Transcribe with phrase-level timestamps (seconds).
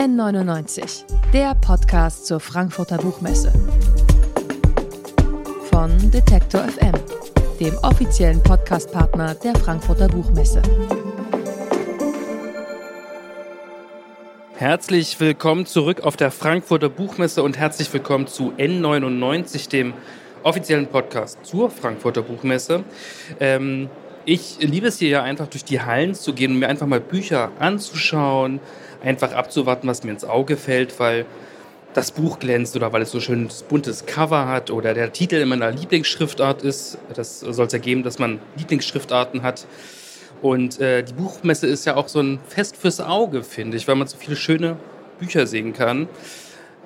[0.00, 3.52] N99, der Podcast zur Frankfurter Buchmesse.
[5.70, 6.94] Von Detektor FM,
[7.60, 10.62] dem offiziellen Podcastpartner der Frankfurter Buchmesse.
[14.54, 19.92] Herzlich willkommen zurück auf der Frankfurter Buchmesse und herzlich willkommen zu N99, dem
[20.44, 22.84] offiziellen Podcast zur Frankfurter Buchmesse.
[23.38, 23.90] Ähm,
[24.24, 27.00] ich liebe es hier ja einfach durch die Hallen zu gehen und mir einfach mal
[27.00, 28.60] Bücher anzuschauen,
[29.02, 31.26] einfach abzuwarten, was mir ins Auge fällt, weil
[31.94, 35.48] das Buch glänzt oder weil es so schön buntes Cover hat oder der Titel in
[35.48, 36.98] meiner Lieblingsschriftart ist.
[37.14, 39.66] Das soll es ergeben, dass man Lieblingsschriftarten hat.
[40.42, 43.96] Und äh, die Buchmesse ist ja auch so ein Fest fürs Auge, finde ich, weil
[43.96, 44.76] man so viele schöne
[45.18, 46.08] Bücher sehen kann.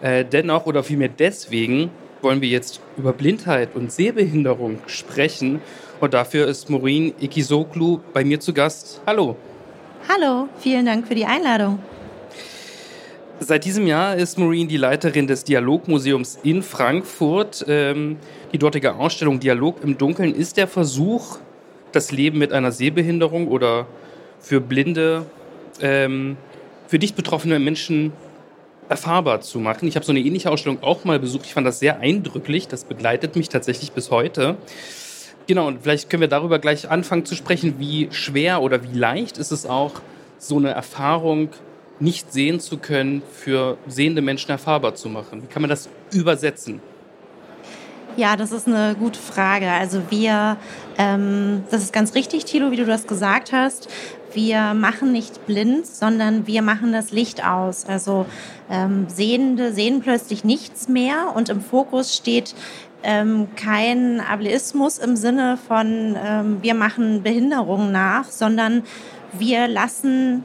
[0.01, 1.91] Äh, dennoch oder vielmehr deswegen
[2.23, 5.61] wollen wir jetzt über Blindheit und Sehbehinderung sprechen.
[6.01, 9.01] Und dafür ist Maureen Ikizoglu bei mir zu Gast.
[9.07, 9.37] Hallo.
[10.09, 11.79] Hallo, vielen Dank für die Einladung.
[13.41, 17.65] Seit diesem Jahr ist Maureen die Leiterin des Dialogmuseums in Frankfurt.
[17.69, 18.17] Ähm,
[18.53, 21.39] die dortige Ausstellung Dialog im Dunkeln ist der Versuch,
[21.93, 23.87] das Leben mit einer Sehbehinderung oder
[24.41, 25.27] für blinde,
[25.81, 26.37] ähm,
[26.87, 28.13] für dich betroffene Menschen
[28.89, 29.89] erfahrbar zu machen.
[29.89, 31.47] Ich habe so eine ähnliche Ausstellung auch mal besucht.
[31.47, 32.69] Ich fand das sehr eindrücklich.
[32.69, 34.57] Das begleitet mich tatsächlich bis heute.
[35.47, 39.37] Genau, und vielleicht können wir darüber gleich anfangen zu sprechen, wie schwer oder wie leicht
[39.37, 40.01] ist es auch,
[40.39, 41.51] so eine Erfahrung
[42.01, 45.43] nicht sehen zu können, für sehende Menschen erfahrbar zu machen?
[45.43, 46.81] Wie kann man das übersetzen?
[48.17, 49.71] Ja, das ist eine gute Frage.
[49.71, 50.57] Also wir,
[50.99, 53.89] ähm, das ist ganz richtig, Thilo, wie du das gesagt hast.
[54.33, 57.87] Wir machen nicht blind, sondern wir machen das Licht aus.
[57.87, 58.27] Also
[58.71, 62.55] ähm, Sehende sehen plötzlich nichts mehr und im Fokus steht
[63.05, 68.83] ähm, kein Ableismus im Sinne von ähm, wir machen Behinderungen nach, sondern
[69.33, 70.45] wir lassen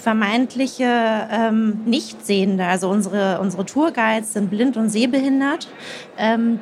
[0.00, 5.68] vermeintliche ähm, Nichtsehende, also unsere, unsere Tourguides sind blind und sehbehindert,
[6.16, 6.60] ähm,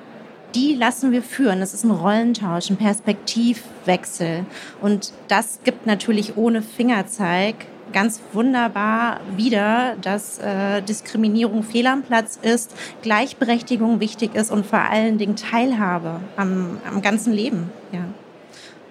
[0.55, 1.61] die lassen wir führen.
[1.61, 4.47] Das ist ein Rollentausch, ein Perspektivwechsel.
[4.81, 7.55] Und das gibt natürlich ohne Fingerzeig
[7.93, 14.81] ganz wunderbar wieder, dass äh, Diskriminierung fehl am Platz ist, Gleichberechtigung wichtig ist und vor
[14.81, 17.71] allen Dingen Teilhabe am, am ganzen Leben.
[17.93, 18.05] Ja.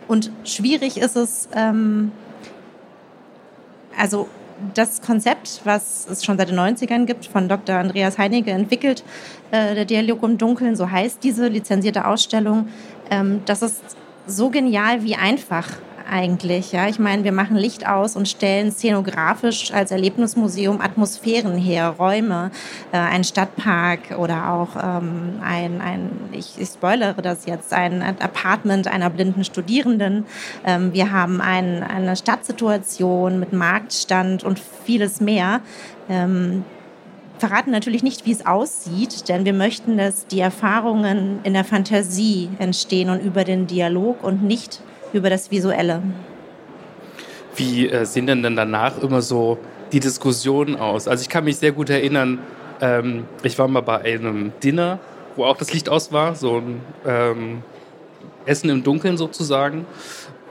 [0.08, 2.12] Und schwierig ist es, ähm,
[3.98, 4.28] also
[4.74, 7.76] das Konzept, was es schon seit den 90ern gibt, von Dr.
[7.76, 9.04] Andreas Heinecke entwickelt,
[9.52, 12.68] äh, der Dialog im Dunkeln, so heißt diese lizenzierte Ausstellung,
[13.12, 13.82] ähm, das ist
[14.26, 15.70] so genial wie einfach
[16.10, 16.72] eigentlich.
[16.72, 22.52] Ja, ich meine, wir machen Licht aus und stellen szenografisch als Erlebnismuseum Atmosphären her, Räume,
[22.92, 28.88] äh, ein Stadtpark oder auch ähm, ein, ein ich, ich spoilere das jetzt, ein Apartment
[28.88, 30.26] einer blinden Studierenden.
[30.66, 35.62] Ähm, wir haben ein, eine Stadtsituation mit Marktstand und vieles mehr.
[36.10, 36.64] Ähm,
[37.38, 42.50] verraten natürlich nicht, wie es aussieht, denn wir möchten, dass die Erfahrungen in der Fantasie
[42.60, 44.82] entstehen und über den Dialog und nicht
[45.18, 46.02] über das Visuelle.
[47.56, 49.58] Wie äh, sehen denn dann danach immer so
[49.92, 51.08] die Diskussionen aus?
[51.08, 52.40] Also ich kann mich sehr gut erinnern,
[52.82, 55.00] ähm, ich war mal bei einem Dinner,
[55.36, 57.64] wo auch das Licht aus war, so ein ähm,
[58.46, 59.86] Essen im Dunkeln sozusagen.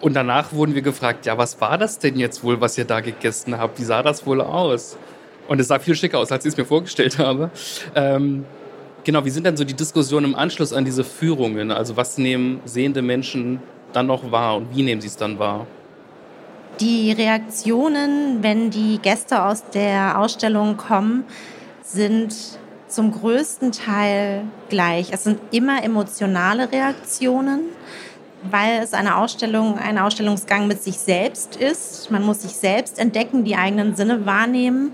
[0.01, 3.01] Und danach wurden wir gefragt, ja, was war das denn jetzt wohl, was ihr da
[3.01, 3.79] gegessen habt?
[3.79, 4.99] Wie sah das wohl aus?
[5.49, 7.51] Und es sah viel schicker aus, als ich es mir vorgestellt habe.
[7.95, 8.45] Ähm,
[9.05, 11.71] genau, wie sind denn so die Diskussionen im Anschluss an diese Führungen?
[11.71, 13.61] Also was nehmen sehende Menschen
[13.97, 15.67] dann noch wahr und wie nehmen Sie es dann wahr?
[16.81, 21.25] Die Reaktionen, wenn die Gäste aus der Ausstellung kommen,
[21.83, 22.35] sind
[22.89, 25.09] zum größten Teil gleich.
[25.13, 27.61] Es sind immer emotionale Reaktionen,
[28.51, 32.11] weil es eine Ausstellung, ein Ausstellungsgang mit sich selbst ist.
[32.11, 34.93] Man muss sich selbst entdecken, die eigenen Sinne wahrnehmen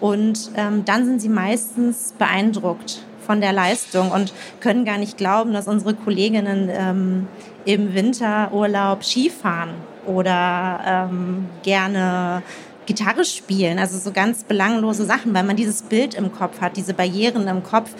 [0.00, 5.52] und ähm, dann sind sie meistens beeindruckt von der Leistung und können gar nicht glauben,
[5.52, 7.28] dass unsere Kolleginnen ähm,
[7.64, 9.70] im Winterurlaub Skifahren
[10.06, 12.42] oder ähm, gerne
[12.86, 16.94] Gitarre spielen, also so ganz belanglose Sachen, weil man dieses Bild im Kopf hat, diese
[16.94, 17.90] Barrieren im Kopf.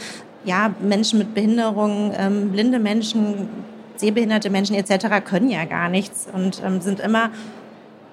[0.44, 3.48] Ja, Menschen mit Behinderung, ähm, blinde Menschen,
[3.96, 5.24] sehbehinderte Menschen etc.
[5.24, 7.30] können ja gar nichts und ähm, sind immer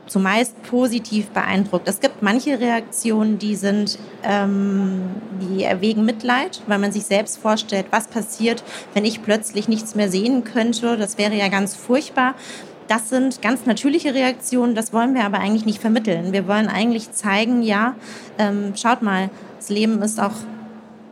[0.09, 1.87] zumeist positiv beeindruckt.
[1.87, 5.01] Es gibt manche Reaktionen, die sind, ähm,
[5.41, 8.63] die erwägen Mitleid, weil man sich selbst vorstellt, was passiert,
[8.93, 10.97] wenn ich plötzlich nichts mehr sehen könnte.
[10.97, 12.35] Das wäre ja ganz furchtbar.
[12.87, 16.33] Das sind ganz natürliche Reaktionen, das wollen wir aber eigentlich nicht vermitteln.
[16.33, 17.93] Wir wollen eigentlich zeigen, ja,
[18.39, 19.29] ähm, schaut mal,
[19.59, 20.33] das Leben ist auch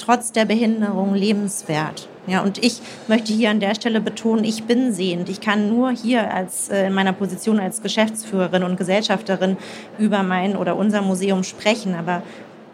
[0.07, 2.07] trotz der Behinderung lebenswert.
[2.27, 5.27] Ja, und ich möchte hier an der Stelle betonen, ich bin sehend.
[5.27, 9.57] Ich kann nur hier als, äh, in meiner Position als Geschäftsführerin und Gesellschafterin
[9.99, 11.93] über mein oder unser Museum sprechen.
[11.93, 12.23] Aber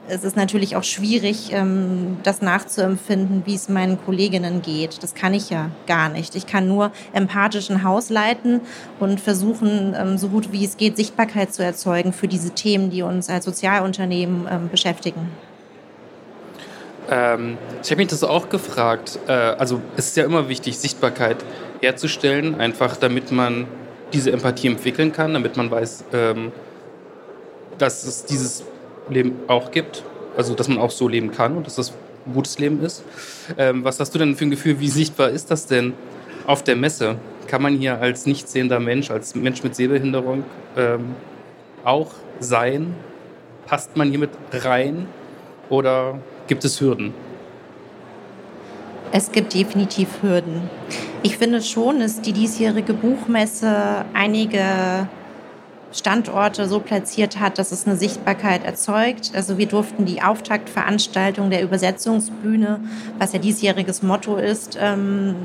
[0.07, 5.01] es ist natürlich auch schwierig, ähm, das nachzuempfinden, wie es meinen Kolleginnen geht.
[5.01, 6.35] Das kann ich ja gar nicht.
[6.35, 8.61] Ich kann nur empathisch ein Haus leiten
[8.99, 13.01] und versuchen, ähm, so gut wie es geht, Sichtbarkeit zu erzeugen für diese Themen, die
[13.01, 15.29] uns als Sozialunternehmen ähm, beschäftigen.
[17.09, 19.19] Ähm, ich habe mich das auch gefragt.
[19.27, 21.37] Äh, also es ist ja immer wichtig, Sichtbarkeit
[21.81, 23.67] herzustellen, einfach damit man
[24.13, 26.51] diese Empathie entwickeln kann, damit man weiß, ähm,
[27.77, 28.63] dass es dieses
[29.09, 30.03] Leben auch gibt.
[30.37, 31.93] Also, dass man auch so leben kann und dass das
[32.25, 33.03] ein gutes Leben ist.
[33.57, 35.93] Ähm, was hast du denn für ein Gefühl, wie sichtbar ist das denn
[36.47, 37.17] auf der Messe?
[37.47, 40.43] Kann man hier als nicht sehender Mensch, als Mensch mit Sehbehinderung
[40.75, 41.15] ähm,
[41.83, 42.95] auch sein?
[43.67, 45.07] Passt man hier mit rein
[45.69, 47.13] oder gibt es Hürden?
[49.11, 50.69] Es gibt definitiv Hürden.
[51.21, 55.07] Ich finde schon, dass die diesjährige Buchmesse einige
[55.93, 59.31] Standorte so platziert hat, dass es eine Sichtbarkeit erzeugt.
[59.35, 62.79] Also wir durften die Auftaktveranstaltung der Übersetzungsbühne,
[63.19, 65.35] was ja diesjähriges Motto ist, ähm,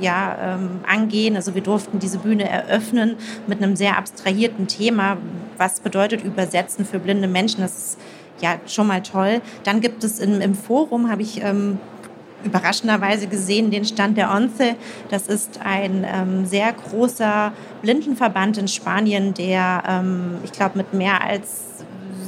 [0.00, 1.36] ja, ähm, angehen.
[1.36, 5.18] Also wir durften diese Bühne eröffnen mit einem sehr abstrahierten Thema.
[5.58, 7.60] Was bedeutet Übersetzen für blinde Menschen?
[7.60, 7.98] Das ist
[8.40, 9.40] ja schon mal toll.
[9.64, 11.78] Dann gibt es im, im Forum, habe ich ähm,
[12.44, 14.76] überraschenderweise gesehen den Stand der ONCE.
[15.08, 17.52] Das ist ein ähm, sehr großer
[17.82, 21.70] Blindenverband in Spanien, der, ähm, ich glaube, mit mehr als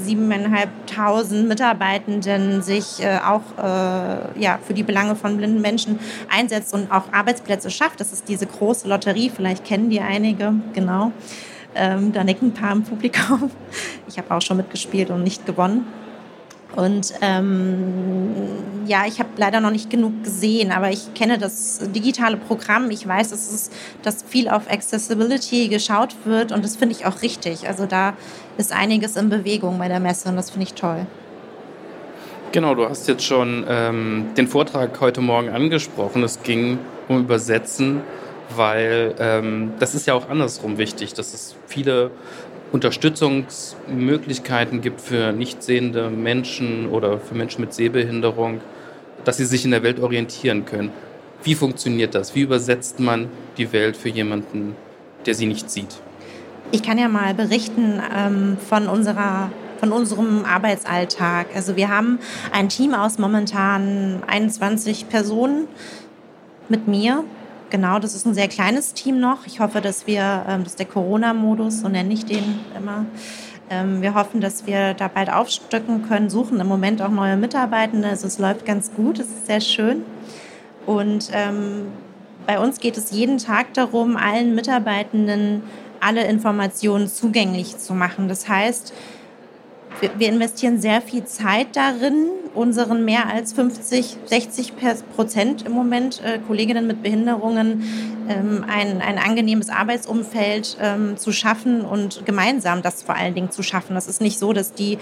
[0.02, 6.90] siebeneinhalbtausend Mitarbeitenden sich äh, auch äh, ja, für die Belange von blinden Menschen einsetzt und
[6.90, 8.00] auch Arbeitsplätze schafft.
[8.00, 11.12] Das ist diese große Lotterie, vielleicht kennen die einige, genau.
[11.74, 13.50] Ähm, da nicken ein paar im Publikum.
[14.08, 15.86] Ich habe auch schon mitgespielt und nicht gewonnen.
[16.74, 18.32] Und ähm,
[18.86, 22.90] ja, ich habe leider noch nicht genug gesehen, aber ich kenne das digitale Programm.
[22.90, 23.70] Ich weiß, dass, es,
[24.02, 27.68] dass viel auf Accessibility geschaut wird und das finde ich auch richtig.
[27.68, 28.14] Also da
[28.56, 31.06] ist einiges in Bewegung bei der Messe und das finde ich toll.
[32.52, 36.22] Genau, du hast jetzt schon ähm, den Vortrag heute Morgen angesprochen.
[36.22, 36.78] Es ging
[37.08, 38.02] um Übersetzen,
[38.54, 42.10] weil ähm, das ist ja auch andersrum wichtig, dass es viele
[42.72, 48.60] Unterstützungsmöglichkeiten gibt für nicht sehende Menschen oder für Menschen mit Sehbehinderung,
[49.24, 50.90] dass sie sich in der Welt orientieren können.
[51.44, 52.34] Wie funktioniert das?
[52.34, 53.28] Wie übersetzt man
[53.58, 54.74] die Welt für jemanden,
[55.26, 56.00] der sie nicht sieht?
[56.70, 61.48] Ich kann ja mal berichten ähm, von unserer von unserem Arbeitsalltag.
[61.56, 62.20] Also wir haben
[62.52, 65.66] ein Team aus momentan 21 Personen
[66.68, 67.24] mit mir
[67.72, 69.46] Genau, das ist ein sehr kleines Team noch.
[69.46, 73.06] Ich hoffe, dass wir, ähm, das ist der Corona-Modus, so nenne ich den immer.
[73.70, 78.08] Ähm, wir hoffen, dass wir da bald aufstöcken können, suchen im Moment auch neue Mitarbeitende.
[78.08, 80.02] Also es läuft ganz gut, es ist sehr schön.
[80.84, 81.86] Und ähm,
[82.46, 85.62] bei uns geht es jeden Tag darum, allen Mitarbeitenden
[85.98, 88.28] alle Informationen zugänglich zu machen.
[88.28, 88.92] Das heißt,
[90.18, 94.72] wir investieren sehr viel Zeit darin, unseren mehr als 50, 60
[95.14, 97.84] Prozent im Moment äh, Kolleginnen mit Behinderungen
[98.28, 103.62] ähm, ein, ein angenehmes Arbeitsumfeld ähm, zu schaffen und gemeinsam das vor allen Dingen zu
[103.62, 103.94] schaffen.
[103.94, 104.98] Das ist nicht so, dass die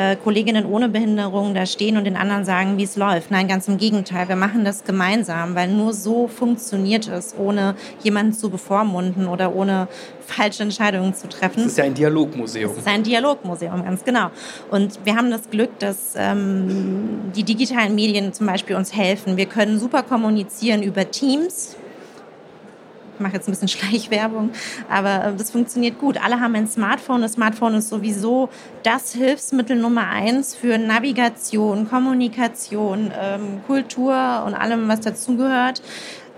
[0.00, 3.30] äh, Kolleginnen ohne Behinderung da stehen und den anderen sagen, wie es läuft.
[3.30, 4.28] Nein, ganz im Gegenteil.
[4.28, 9.88] Wir machen das gemeinsam, weil nur so funktioniert es, ohne jemanden zu bevormunden oder ohne
[10.26, 11.60] falsche Entscheidungen zu treffen.
[11.60, 12.70] Es ist ja ein Dialogmuseum.
[12.72, 14.30] Es ist ein Dialogmuseum, ganz genau.
[14.70, 19.36] Und wir haben das Glück, dass ähm, die digitalen Medien zum Beispiel uns helfen.
[19.36, 21.76] Wir können super kommunizieren über Teams
[23.20, 24.50] mache jetzt ein bisschen Schleichwerbung,
[24.88, 26.22] aber äh, das funktioniert gut.
[26.22, 27.22] Alle haben ein Smartphone.
[27.22, 28.48] Das Smartphone ist sowieso
[28.82, 35.82] das Hilfsmittel Nummer eins für Navigation, Kommunikation, ähm, Kultur und allem, was dazugehört.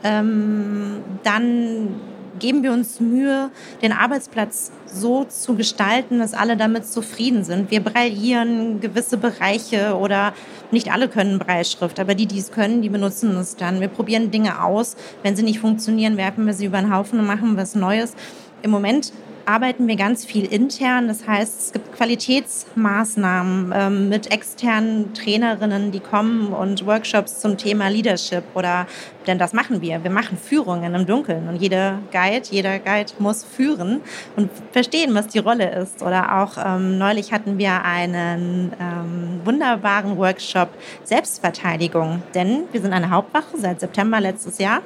[0.05, 1.95] Ähm, dann
[2.39, 3.51] geben wir uns Mühe,
[3.83, 7.71] den Arbeitsplatz so zu gestalten, dass alle damit zufrieden sind.
[7.71, 10.33] Wir brillieren gewisse Bereiche oder
[10.71, 13.81] nicht alle können Breitschrift, aber die, die es können, die benutzen es dann.
[13.81, 14.97] Wir probieren Dinge aus.
[15.23, 18.15] Wenn sie nicht funktionieren, werfen wir sie über den Haufen und machen was Neues.
[18.63, 19.13] Im Moment
[19.45, 21.09] arbeiten wir ganz viel intern.
[21.09, 27.89] Das heißt, es gibt Qualitätsmaßnahmen ähm, mit externen Trainerinnen, die kommen und Workshops zum Thema
[27.89, 28.87] Leadership oder,
[29.27, 30.03] denn das machen wir.
[30.03, 34.01] Wir machen Führungen im Dunkeln und jeder Guide, jeder Guide muss führen
[34.37, 36.03] und verstehen, was die Rolle ist.
[36.03, 40.69] Oder auch ähm, neulich hatten wir einen ähm, wunderbaren Workshop
[41.05, 44.83] Selbstverteidigung, denn wir sind eine Hauptwache seit September letztes Jahr.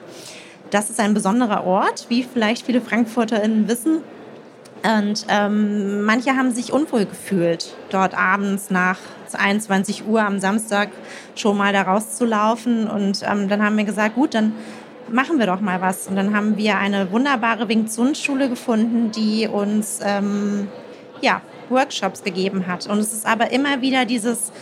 [0.71, 4.03] Das ist ein besonderer Ort, wie vielleicht viele FrankfurterInnen wissen.
[4.83, 8.99] Und ähm, manche haben sich unwohl gefühlt, dort abends nach
[9.33, 10.91] 21 Uhr am Samstag
[11.35, 12.89] schon mal da rauszulaufen.
[12.89, 14.53] Und ähm, dann haben wir gesagt, gut, dann
[15.09, 16.07] machen wir doch mal was.
[16.07, 20.69] Und dann haben wir eine wunderbare Wing Chun Schule gefunden, die uns ähm,
[21.21, 22.87] ja, Workshops gegeben hat.
[22.87, 24.53] Und es ist aber immer wieder dieses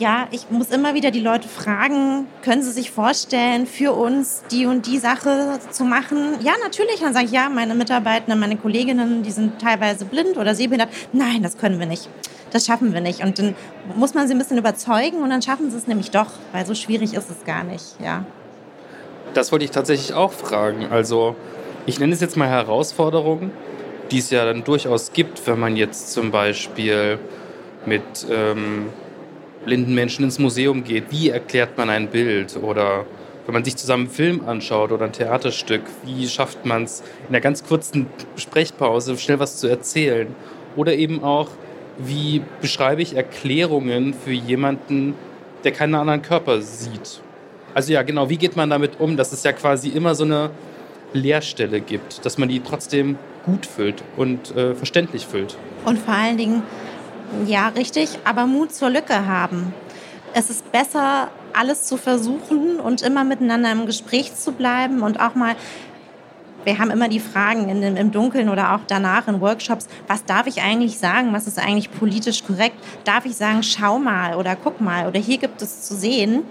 [0.00, 4.64] ja, ich muss immer wieder die Leute fragen, können sie sich vorstellen, für uns die
[4.64, 6.36] und die Sache zu machen?
[6.42, 7.00] Ja, natürlich.
[7.00, 10.88] Dann sage ich, ja, meine Mitarbeiter, meine Kolleginnen, die sind teilweise blind oder sehbehindert.
[11.12, 12.08] Nein, das können wir nicht.
[12.50, 13.22] Das schaffen wir nicht.
[13.22, 13.54] Und dann
[13.94, 16.74] muss man sie ein bisschen überzeugen und dann schaffen sie es nämlich doch, weil so
[16.74, 18.24] schwierig ist es gar nicht, ja.
[19.34, 20.86] Das wollte ich tatsächlich auch fragen.
[20.90, 21.36] Also,
[21.86, 23.52] ich nenne es jetzt mal Herausforderungen,
[24.10, 27.18] die es ja dann durchaus gibt, wenn man jetzt zum Beispiel
[27.86, 28.88] mit ähm,
[29.64, 33.04] blinden Menschen ins Museum geht, wie erklärt man ein Bild oder
[33.46, 37.28] wenn man sich zusammen einen Film anschaut oder ein Theaterstück, wie schafft man es in
[37.30, 40.34] einer ganz kurzen Sprechpause schnell was zu erzählen
[40.76, 41.48] oder eben auch,
[41.98, 45.14] wie beschreibe ich Erklärungen für jemanden,
[45.64, 47.20] der keinen anderen Körper sieht.
[47.74, 50.50] Also ja, genau, wie geht man damit um, dass es ja quasi immer so eine
[51.12, 55.56] Leerstelle gibt, dass man die trotzdem gut füllt und äh, verständlich füllt.
[55.84, 56.62] Und vor allen Dingen,
[57.46, 59.72] ja, richtig, aber Mut zur Lücke haben.
[60.34, 65.34] Es ist besser, alles zu versuchen und immer miteinander im Gespräch zu bleiben und auch
[65.34, 65.56] mal
[66.64, 70.46] wir haben immer die Fragen in, im Dunkeln oder auch danach in Workshops, was darf
[70.46, 72.76] ich eigentlich sagen, was ist eigentlich politisch korrekt?
[73.04, 76.42] Darf ich sagen, schau mal oder guck mal oder hier gibt es zu sehen?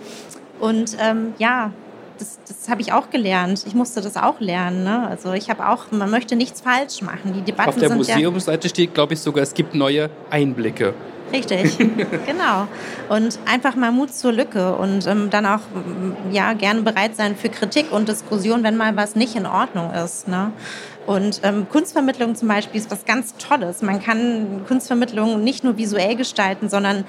[0.59, 1.71] Und ähm, ja,
[2.19, 3.63] das, das habe ich auch gelernt.
[3.65, 4.83] Ich musste das auch lernen.
[4.83, 5.07] Ne?
[5.07, 7.33] Also ich habe auch, man möchte nichts falsch machen.
[7.33, 10.93] Die Debatten Auf der Museumsseite ja steht, glaube ich, sogar, es gibt neue Einblicke.
[11.31, 11.77] Richtig,
[12.25, 12.67] genau.
[13.07, 15.61] Und einfach mal Mut zur Lücke und ähm, dann auch
[16.31, 20.27] ja gerne bereit sein für Kritik und Diskussion, wenn mal was nicht in Ordnung ist.
[20.27, 20.51] Ne?
[21.05, 23.81] Und ähm, Kunstvermittlung zum Beispiel ist was ganz Tolles.
[23.81, 27.05] Man kann Kunstvermittlung nicht nur visuell gestalten, sondern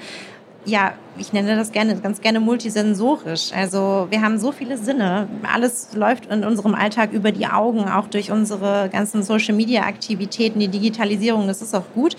[0.65, 3.51] ja, ich nenne das gerne, ganz gerne multisensorisch.
[3.53, 5.27] Also wir haben so viele Sinne.
[5.51, 11.47] Alles läuft in unserem Alltag über die Augen, auch durch unsere ganzen Social-Media-Aktivitäten, die Digitalisierung,
[11.47, 12.15] das ist auch gut.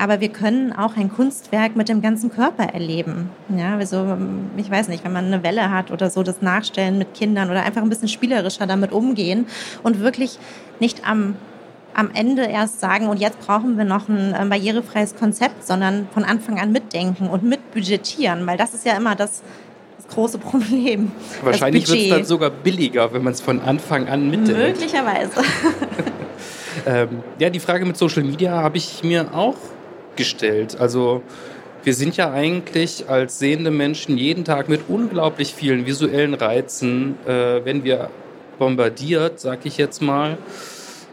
[0.00, 3.30] Aber wir können auch ein Kunstwerk mit dem ganzen Körper erleben.
[3.56, 4.16] Ja, also
[4.56, 7.64] ich weiß nicht, wenn man eine Welle hat oder so, das Nachstellen mit Kindern oder
[7.64, 9.46] einfach ein bisschen spielerischer damit umgehen
[9.82, 10.38] und wirklich
[10.78, 11.34] nicht am
[11.98, 16.22] am Ende erst sagen, und jetzt brauchen wir noch ein äh, barrierefreies Konzept, sondern von
[16.22, 19.42] Anfang an mitdenken und mitbudgetieren, weil das ist ja immer das,
[19.96, 21.10] das große Problem.
[21.42, 24.78] Wahrscheinlich wird es dann sogar billiger, wenn man es von Anfang an mitdenkt.
[24.78, 25.42] Möglicherweise.
[26.86, 27.08] ähm,
[27.40, 29.56] ja, die Frage mit Social Media habe ich mir auch
[30.14, 30.76] gestellt.
[30.78, 31.22] Also
[31.82, 37.64] wir sind ja eigentlich als sehende Menschen jeden Tag mit unglaublich vielen visuellen Reizen, äh,
[37.64, 38.08] wenn wir
[38.56, 40.38] bombardiert, sag ich jetzt mal.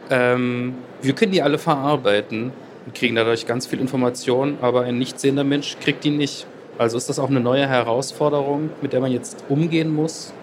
[0.09, 2.51] Ähm, wir können die alle verarbeiten
[2.85, 6.45] und kriegen dadurch ganz viel Information, aber ein nicht sehender Mensch kriegt die nicht.
[6.77, 10.33] Also ist das auch eine neue Herausforderung, mit der man jetzt umgehen muss?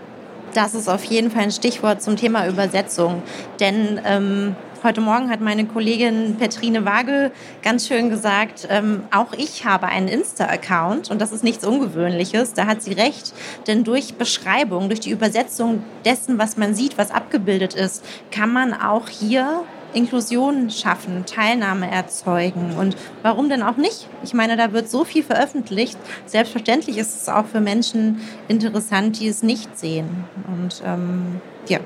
[0.54, 3.22] Das ist auf jeden Fall ein Stichwort zum Thema Übersetzung.
[3.60, 7.30] Denn ähm, Heute Morgen hat meine Kollegin Petrine Wagel
[7.62, 12.54] ganz schön gesagt, ähm, auch ich habe einen Insta-Account und das ist nichts Ungewöhnliches.
[12.54, 13.32] Da hat sie recht,
[13.68, 18.74] denn durch Beschreibung, durch die Übersetzung dessen, was man sieht, was abgebildet ist, kann man
[18.74, 19.62] auch hier
[19.94, 22.74] Inklusion schaffen, Teilnahme erzeugen.
[22.76, 24.08] Und warum denn auch nicht?
[24.24, 25.96] Ich meine, da wird so viel veröffentlicht.
[26.26, 30.24] Selbstverständlich ist es auch für Menschen interessant, die es nicht sehen.
[30.48, 31.78] Und ähm, ja.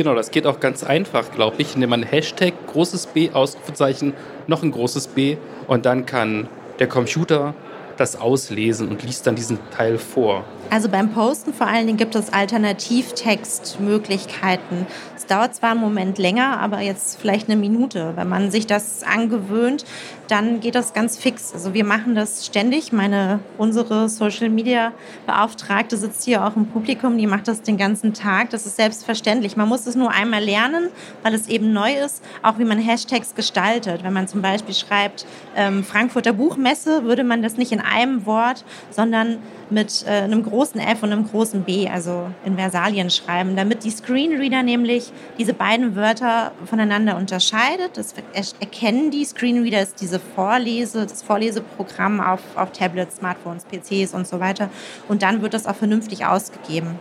[0.00, 4.14] Genau, das geht auch ganz einfach, glaube ich, indem man Hashtag großes B, Ausrufezeichen,
[4.46, 7.52] noch ein großes B und dann kann der Computer
[7.98, 10.46] das auslesen und liest dann diesen Teil vor.
[10.70, 14.86] Also beim Posten vor allen Dingen gibt es Alternativtextmöglichkeiten.
[15.16, 18.12] Es dauert zwar einen Moment länger, aber jetzt vielleicht eine Minute.
[18.14, 19.84] Wenn man sich das angewöhnt,
[20.28, 21.52] dann geht das ganz fix.
[21.52, 22.92] Also wir machen das ständig.
[22.92, 24.92] Meine, unsere Social Media
[25.26, 28.50] Beauftragte sitzt hier auch im Publikum, die macht das den ganzen Tag.
[28.50, 29.56] Das ist selbstverständlich.
[29.56, 30.90] Man muss es nur einmal lernen,
[31.24, 34.04] weil es eben neu ist, auch wie man Hashtags gestaltet.
[34.04, 38.64] Wenn man zum Beispiel schreibt, ähm, Frankfurter Buchmesse, würde man das nicht in einem Wort,
[38.90, 43.84] sondern mit äh, einem großen F und einem großen B, also in Versalien schreiben, damit
[43.84, 47.96] die Screenreader nämlich diese beiden Wörter voneinander unterscheidet.
[47.96, 48.14] Das
[48.60, 49.24] erkennen die.
[49.24, 54.70] Screenreader ist diese Vorlese, das Vorleseprogramm auf, auf Tablets, Smartphones, PCs und so weiter.
[55.08, 56.98] Und dann wird das auch vernünftig ausgegeben.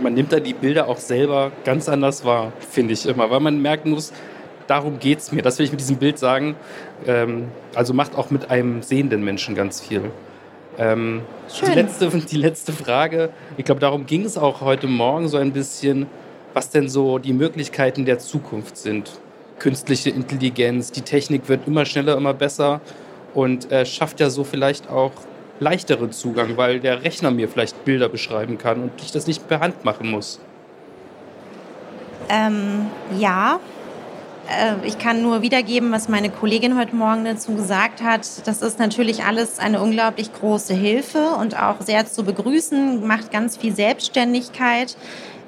[0.00, 3.60] Man nimmt da die Bilder auch selber ganz anders wahr, finde ich immer, weil man
[3.60, 4.12] merken muss,
[4.66, 5.42] darum geht es mir.
[5.42, 6.56] Das will ich mit diesem Bild sagen.
[7.06, 10.10] Ähm, also macht auch mit einem sehenden Menschen ganz viel.
[10.78, 11.22] Ähm,
[11.60, 15.52] die, letzte, die letzte Frage, ich glaube, darum ging es auch heute Morgen so ein
[15.52, 16.06] bisschen,
[16.54, 19.10] was denn so die Möglichkeiten der Zukunft sind.
[19.58, 22.80] Künstliche Intelligenz, die Technik wird immer schneller, immer besser
[23.34, 25.12] und äh, schafft ja so vielleicht auch
[25.60, 29.60] leichteren Zugang, weil der Rechner mir vielleicht Bilder beschreiben kann und ich das nicht per
[29.60, 30.40] Hand machen muss.
[32.28, 32.86] Ähm,
[33.18, 33.60] ja,
[34.84, 38.46] ich kann nur wiedergeben, was meine Kollegin heute Morgen dazu gesagt hat.
[38.46, 43.56] Das ist natürlich alles eine unglaublich große Hilfe und auch sehr zu begrüßen, macht ganz
[43.56, 44.96] viel Selbstständigkeit,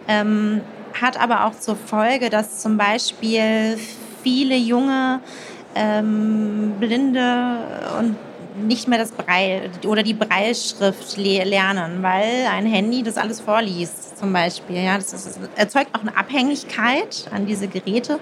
[0.09, 0.61] ähm,
[1.01, 3.79] hat aber auch zur Folge, dass zum Beispiel
[4.23, 5.21] viele junge
[5.75, 7.59] ähm, Blinde
[7.99, 8.17] und
[8.57, 14.33] nicht mehr das Breil oder die Breilschrift lernen, weil ein Handy das alles vorliest, zum
[14.33, 14.77] Beispiel.
[14.77, 18.21] Ja, das ist, erzeugt auch eine Abhängigkeit an diese Geräte.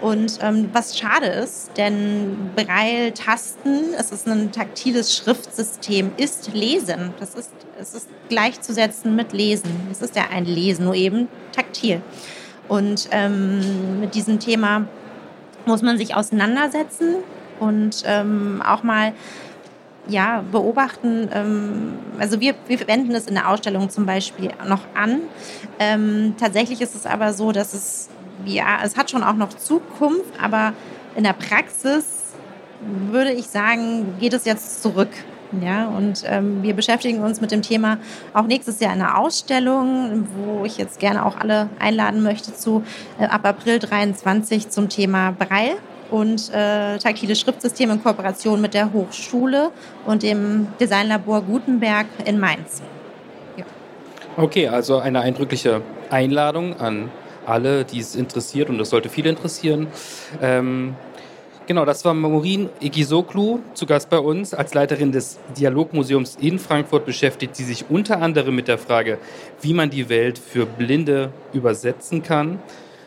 [0.00, 7.12] Und ähm, was schade ist, denn Braille-Tasten, es ist ein taktiles Schriftsystem, ist Lesen.
[7.20, 9.70] Das ist, es ist gleichzusetzen mit Lesen.
[9.90, 12.00] Es ist ja ein Lesen, nur eben taktil.
[12.68, 14.86] Und ähm, mit diesem Thema
[15.66, 17.16] muss man sich auseinandersetzen
[17.58, 19.12] und ähm, auch mal
[20.08, 21.28] ja, beobachten.
[21.32, 25.20] Ähm, also wir, wir wenden es in der Ausstellung zum Beispiel noch an.
[25.78, 28.08] Ähm, tatsächlich ist es aber so, dass es,
[28.44, 30.72] ja, es hat schon auch noch Zukunft, aber
[31.16, 32.34] in der Praxis
[33.10, 35.10] würde ich sagen, geht es jetzt zurück.
[35.60, 37.98] Ja, und ähm, wir beschäftigen uns mit dem Thema
[38.34, 42.84] auch nächstes Jahr in einer Ausstellung, wo ich jetzt gerne auch alle einladen möchte zu
[43.18, 45.72] äh, ab April 23 zum Thema Breil
[46.08, 49.70] und äh, taktile Schriftsysteme in Kooperation mit der Hochschule
[50.06, 52.80] und dem Designlabor Gutenberg in Mainz.
[53.56, 53.64] Ja.
[54.36, 57.10] Okay, also eine eindrückliche Einladung an
[57.46, 59.88] alle, die es interessiert und das sollte viele interessieren.
[60.40, 60.94] Ähm,
[61.66, 64.54] genau, das war Maureen Egisoklu zu Gast bei uns.
[64.54, 69.18] Als Leiterin des Dialogmuseums in Frankfurt beschäftigt sie sich unter anderem mit der Frage,
[69.60, 72.58] wie man die Welt für Blinde übersetzen kann.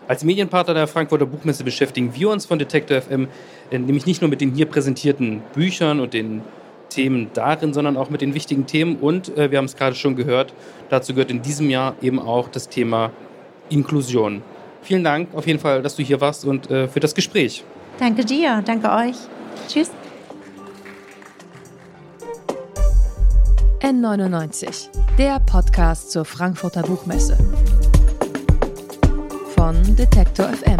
[0.05, 3.29] Als Medienpartner der Frankfurter Buchmesse beschäftigen wir uns von Detektor FM
[3.71, 6.41] äh, nämlich nicht nur mit den hier präsentierten Büchern und den
[6.89, 8.97] Themen darin, sondern auch mit den wichtigen Themen.
[8.97, 10.53] Und äh, wir haben es gerade schon gehört,
[10.89, 13.11] dazu gehört in diesem Jahr eben auch das Thema
[13.73, 14.41] Inklusion.
[14.83, 17.63] Vielen Dank auf jeden Fall, dass du hier warst und äh, für das Gespräch.
[17.99, 19.15] Danke dir, danke euch.
[19.67, 19.91] Tschüss.
[23.81, 27.37] N99, der Podcast zur Frankfurter Buchmesse
[29.55, 30.77] von Detektor FM,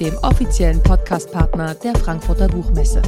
[0.00, 3.02] dem offiziellen Podcastpartner der Frankfurter Buchmesse.